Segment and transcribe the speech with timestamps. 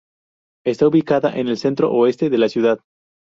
[0.65, 2.79] Está ubicada en el centro-oeste de la ciudad.